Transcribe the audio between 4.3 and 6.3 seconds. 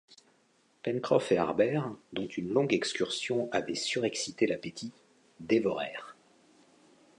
l’appétit, dévorèrent